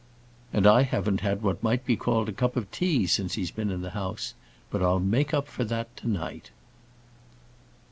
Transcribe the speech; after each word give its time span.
"And 0.51 0.65
I 0.65 0.81
haven't 0.81 1.21
had 1.21 1.43
what 1.43 1.61
can 1.61 1.79
be 1.85 1.95
called 1.95 2.27
a 2.27 2.31
cup 2.33 2.55
of 2.57 2.71
tea 2.71 3.05
since 3.05 3.35
he's 3.35 3.51
been 3.51 3.69
in 3.69 3.81
the 3.83 3.91
house. 3.91 4.33
But 4.71 4.81
I'll 4.81 4.99
make 4.99 5.31
up 5.31 5.47
for 5.47 5.63
that 5.65 5.95
to 5.97 6.07
night." 6.07 6.49